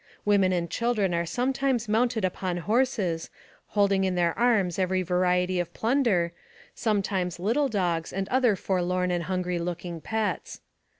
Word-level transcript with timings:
"Women 0.25 0.51
and 0.51 0.67
children 0.67 1.13
are 1.13 1.27
sometimes 1.27 1.87
mounted 1.87 2.25
upon 2.25 2.57
horses, 2.65 3.29
holding 3.67 4.03
in 4.03 4.15
their 4.15 4.35
arms 4.35 4.79
every 4.79 5.03
variety 5.03 5.59
of 5.59 5.75
plunder, 5.75 6.33
sometimes 6.73 7.37
little 7.39 7.69
dogs 7.69 8.11
and 8.11 8.27
other 8.29 8.55
forlorn 8.55 9.11
and 9.11 9.25
hungry 9.25 9.59
looking 9.59 10.01
pets. 10.01 10.61